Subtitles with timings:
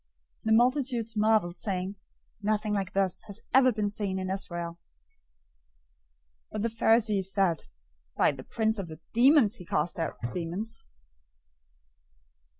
[0.43, 1.95] The multitudes marveled, saying,
[2.41, 4.79] "Nothing like this has ever been seen in Israel!"
[6.51, 7.63] 009:034 But the Pharisees said,
[8.17, 10.85] "By the prince of the demons, he casts out demons."